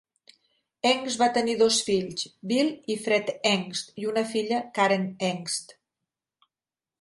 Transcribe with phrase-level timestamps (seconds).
[0.91, 5.77] Engst va tenir dos fills, Bill i Fred Engst i una filla, Karen Engst.